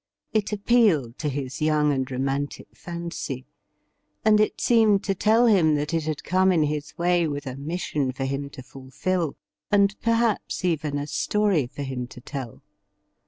[0.33, 3.45] It appealed to his young and romantic fancy,
[4.25, 7.55] and it seemed to tell him that it had come in his way with a
[7.55, 9.35] mission for him to fulfil,
[9.69, 12.63] and perhaps even a story for him to tell.